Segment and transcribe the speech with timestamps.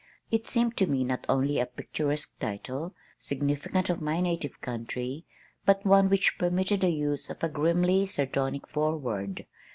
[0.31, 5.25] It seemed to me not only a picturesque title, significant of my native country,
[5.63, 9.45] but one which permitted the use of a grimly sardonic foreword.